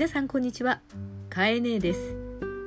[0.00, 0.80] 皆さんこんにちは。
[1.28, 2.16] かえねえです。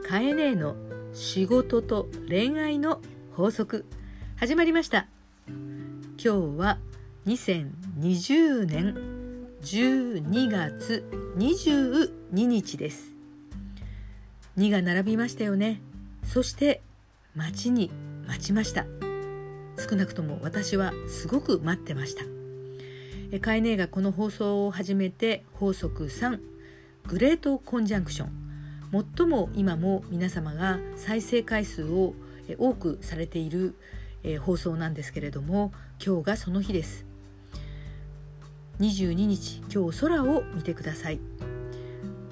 [0.07, 0.75] かえねえの
[1.13, 3.01] 仕事と恋愛の
[3.35, 3.87] 法則。
[4.35, 5.07] 始まりました。
[5.47, 6.77] 今日は
[7.25, 8.93] 2020年
[9.63, 13.15] 12月22日です。
[14.59, 15.81] 2が並びましたよね。
[16.23, 16.81] そして
[17.35, 17.89] 待ちに
[18.27, 18.85] 待ちました。
[19.79, 23.39] 少なくとも私はすごく待ってました。
[23.39, 26.52] カエネがこの放送を始めて法則3
[27.07, 28.43] グレートコンジャンクション。
[29.17, 32.13] 最も今も皆様が再生回数を
[32.57, 33.75] 多くされている
[34.41, 35.71] 放送なんですけれども
[36.05, 37.05] 今日がその日です。
[38.79, 41.19] 22日今日空を見てください。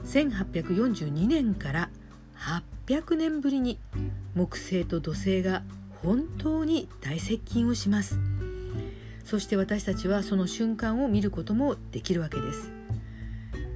[0.06, 1.90] 1842年から
[2.88, 3.80] 800年ぶりに
[4.36, 5.64] 木星と土星が
[6.02, 8.20] 本当に大接近をします。
[9.24, 12.72] そして私たちはその瞬間を見ることもできるわけです。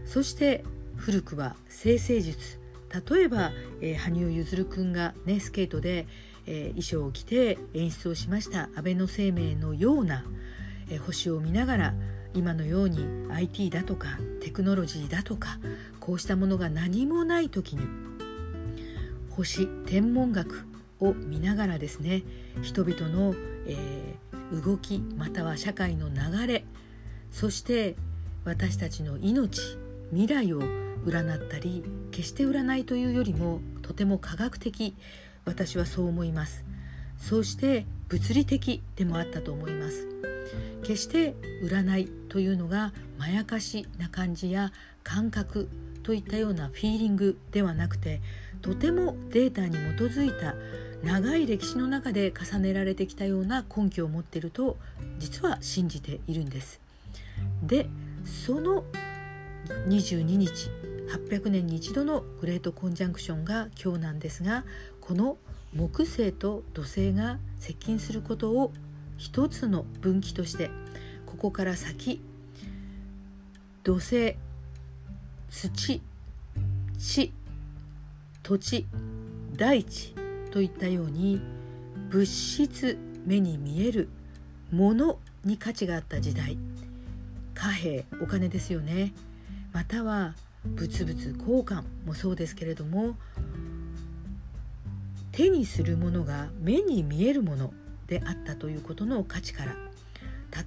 [0.06, 0.64] そして
[1.06, 2.60] 古くは生成術。
[3.08, 6.08] 例えば、えー、羽生結弦君がねスケートで、
[6.48, 8.70] えー、衣装を着て演出をしました。
[8.76, 10.26] 安倍晴明のような、
[10.90, 11.94] えー、星を見ながら
[12.34, 15.60] 今のように IT だとかテクノロジーだとか
[16.00, 17.84] こうしたものが何もない時に
[19.30, 20.66] 星天文学
[21.02, 22.24] を見ながらですね
[22.64, 23.36] 人々の、
[23.68, 26.66] えー、動きまたは社会の流れ
[27.32, 27.96] そして
[28.44, 29.78] 私たちの命
[30.10, 34.96] 未来を占ったり決して占いというよりもとても科学的
[35.46, 36.66] 私はそう思います
[37.18, 40.08] そして物理的でもあったと思います
[40.84, 44.72] 決して占いというのがまやかしな感じや
[45.04, 45.70] 感覚
[46.04, 48.22] といったようなフィーリングではなくて
[48.62, 50.56] とてもデータに基づいた
[51.04, 54.78] 長い歴史の中で重ねられてきたような根拠を持っていると
[55.20, 56.80] 実は信じているんです。
[57.64, 57.88] で
[58.26, 58.84] その
[59.88, 60.70] 22日
[61.10, 64.64] 800年に一度のグレートコンジャンクションが今日なんですが
[65.02, 65.38] この
[65.74, 68.72] 木星と土星が接近することを
[69.18, 70.70] 一つの分岐として
[71.26, 72.22] ここから先
[73.84, 74.36] 土星
[75.50, 76.02] 土地
[78.44, 78.86] 土地
[79.56, 80.14] 大地
[80.52, 81.42] といったように
[82.10, 84.10] 物質目に見える
[84.72, 86.58] ものに価値があった時代。
[87.54, 89.14] 貨幣お金ですよね。
[89.74, 90.36] または
[90.76, 93.16] 物々交換もそうですけれども
[95.32, 97.74] 手にするものが目に見えるもの
[98.08, 99.76] であったということの価値から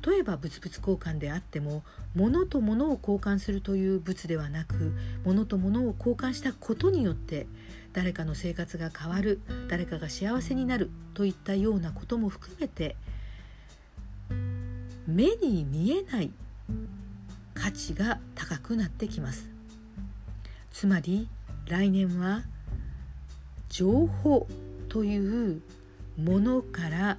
[0.07, 1.83] 例えば物々交換であっても
[2.15, 4.93] 物と物を交換するという物ではなく
[5.25, 7.47] 物と物を交換したことによって
[7.95, 12.97] 誰かの生活が変わる誰かが幸せになるといったようなことも含めて
[15.07, 16.31] 目に見えない
[17.55, 19.58] 価値が高くなってきます。
[20.79, 21.29] つまり
[21.67, 22.43] 来年は
[23.69, 24.47] 情報
[24.89, 25.61] という
[26.17, 27.19] ものから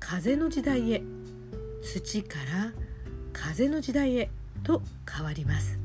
[0.00, 1.00] 風の時代へ
[1.84, 2.72] 土から
[3.32, 4.28] 風の時代へ
[4.64, 5.78] と変わります。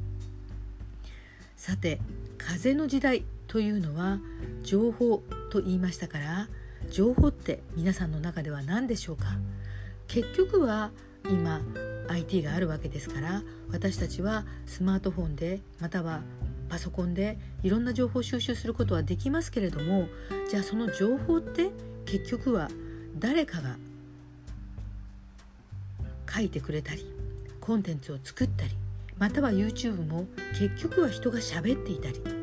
[1.56, 2.00] さて
[2.40, 4.18] 風の時代というのは
[4.64, 6.48] 情報と言いましたから
[6.90, 9.26] 情報って皆さんの中では何でしょうか？
[10.08, 10.90] 結局は
[11.30, 11.62] 今
[12.08, 16.22] IT があるわけですから私たちはスマートフォンでまたは
[16.70, 20.08] パソコンでいろんな情報収集することはできますけれども
[20.50, 21.72] じゃあその情報って
[22.06, 22.70] 結局は
[23.18, 23.78] 誰かが
[26.32, 27.06] 書いてくれたり
[27.60, 28.72] コンテンツを作ったり
[29.18, 30.26] または YouTube も
[30.58, 32.40] 結局は人が喋っていたり。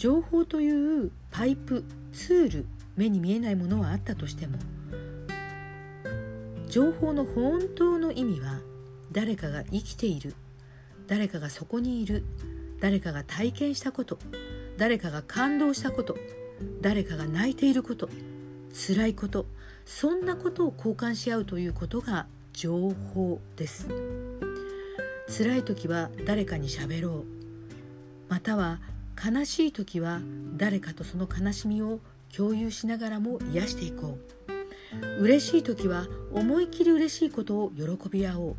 [0.00, 1.84] 情報というパイプ
[2.14, 4.56] ツール目に見えないものはあったとしても
[6.68, 8.60] 情報の本当の意味は
[9.12, 10.34] 誰かが生きている
[11.10, 12.24] 誰かがそこにいる。
[12.78, 14.16] 誰かが体験したこと。
[14.78, 16.16] 誰かが感動したこと。
[16.80, 18.08] 誰かが泣いていること。
[18.72, 19.46] 辛いこと。
[19.84, 23.88] そんなことを交換し合うということが情報です。
[25.36, 27.24] 辛い時は誰かに喋ろう。
[28.28, 28.78] または
[29.18, 30.20] 悲しい時は
[30.56, 31.98] 誰かとその悲しみを
[32.32, 34.16] 共有しながらも癒していこ
[35.18, 35.22] う。
[35.22, 38.56] 嬉しい時は思い切り嬉しいことを喜び合おう。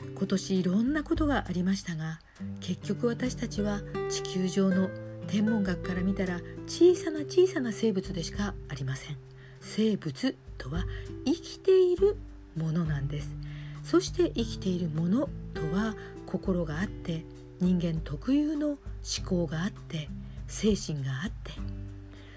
[0.00, 2.20] 今年いろんなことがありましたが
[2.60, 4.88] 結局私たちは地球上の
[5.26, 9.16] 天文学から見たら小さな小さな生物でしかありません。
[9.60, 10.84] 生物とは
[11.24, 12.16] 生きている
[12.56, 13.34] ものなんです。
[13.82, 15.96] そして生きているものとは
[16.26, 17.24] 心があって
[17.60, 18.78] 人間特有の思
[19.26, 20.08] 考があって
[20.46, 21.52] 精神があって。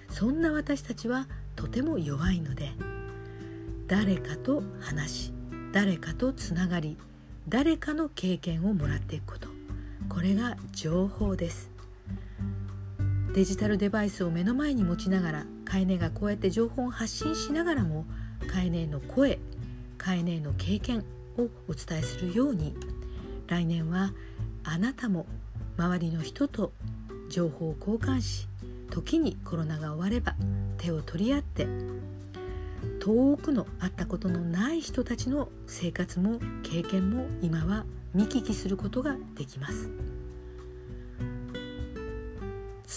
[0.10, 2.72] そんな私たちはとても弱いので
[3.88, 5.34] 誰かと話し
[5.72, 6.98] 誰かとつながり
[7.50, 9.48] 誰かの経験をもらっていくこと。
[10.08, 11.72] これが情報です。
[13.34, 18.06] デジタルデバイスを目の前に持ちながらカエネがこうやって情報を発信しながらも
[18.52, 19.40] カエネの声
[19.98, 21.04] カエネの経験
[21.38, 22.76] をお伝えするように。
[23.48, 24.14] 来年は
[24.64, 25.26] あなたも
[25.76, 26.72] 周りの人と
[27.32, 28.48] 情報を交換し
[28.92, 30.36] 時にコロナが終われば
[30.78, 31.68] 手を取り合って
[33.00, 39.90] 遠くの会ったことのない人たちの生活も経験も今は見聞きすることができます。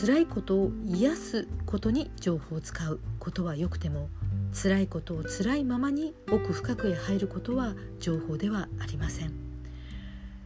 [0.05, 4.09] 辛いことを癒すことに情報を使うことはよくても
[4.53, 9.33] 辛いことを辛いままに奥深くへ入ることは情報ではありません。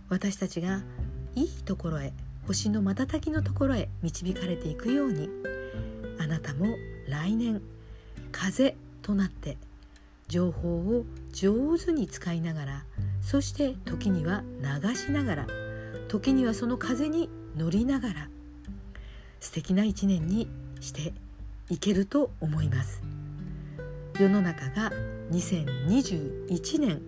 [0.09, 0.83] 私たちが
[1.35, 2.13] いいところへ
[2.47, 5.29] 星の瞬きのところへ導かれていくように
[6.19, 6.67] あなたも
[7.09, 7.61] 来年
[8.33, 9.57] 風となって
[10.27, 12.85] 情報を上手に使いながら
[13.23, 15.47] そして時には流しながら
[16.09, 18.29] 時にはその風に乗りながら
[19.39, 20.49] 素敵な一年に
[20.81, 21.13] して
[21.71, 23.01] いけると思います。
[24.19, 24.91] 世の中が
[25.31, 27.03] 2021年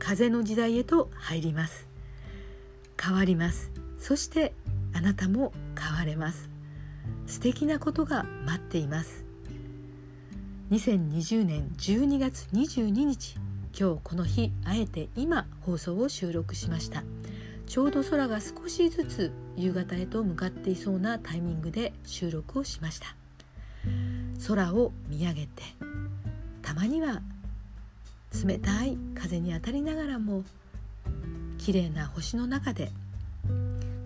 [0.00, 1.86] 風の時代へと入ります。
[3.00, 3.70] 変わります。
[3.98, 4.54] そして
[4.92, 6.48] あなたも変われます。
[7.26, 9.24] 素敵なことが待っています。
[10.74, 13.36] 2020年12月22日
[13.78, 17.04] 今日この日あえて今放送を収録しました。
[17.68, 23.14] ちょうど空が少しずつ夕方へと向かっていそうなタイミングで収録をしました。
[24.48, 25.62] 空を見上げて
[26.60, 27.22] たまには
[28.44, 30.42] 冷たい風に当たりながらも
[31.56, 32.90] 綺麗な星の中で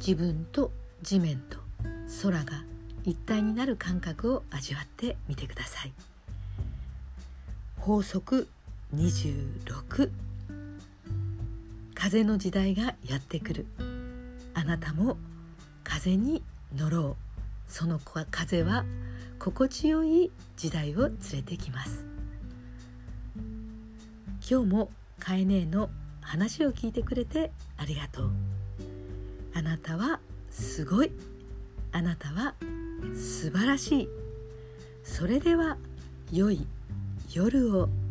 [0.01, 0.71] 自分と
[1.01, 1.57] 地面と
[2.23, 2.63] 空が
[3.05, 6.18] 一体になる感覚を味わってみてください。
[7.81, 8.49] 法則
[8.95, 10.11] 26
[11.95, 13.67] 風の時代がやってくる。
[14.55, 15.17] あなたも
[15.85, 16.43] 風に
[16.77, 17.73] 乗ろう。
[17.73, 18.85] その風は
[19.39, 22.05] 心地よい時代を連れてきます。
[24.49, 25.91] 今日もカエネの
[26.21, 28.31] 話を聞いてくれてありがとう。
[29.55, 30.21] あなたは
[30.51, 31.13] すごい。
[31.93, 32.55] あなたは
[33.15, 34.09] 素晴らしい。
[35.05, 35.79] それでは
[36.33, 36.67] 良い
[37.31, 38.08] 夜を。